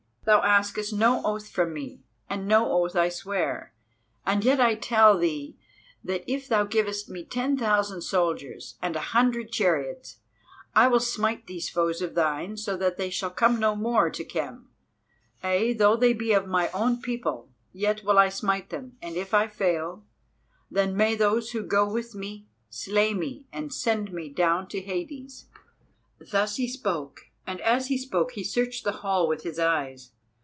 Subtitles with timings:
[0.23, 3.73] Thou askest no oath from me, and no oath I swear,
[4.39, 5.57] yet I tell thee
[6.03, 10.19] that if thou givest me ten thousand soldiers and a hundred chariots,
[10.75, 14.23] I will smite these foes of thine so that they shall come no more to
[14.23, 14.69] Khem,
[15.43, 19.33] ay, though they be of my own people, yet will I smite them, and if
[19.33, 20.05] I fail,
[20.69, 25.47] then may those who go with me slay me and send me down to Hades."
[26.19, 30.11] Thus he spoke, and as he spoke he searched the hall with his eyes.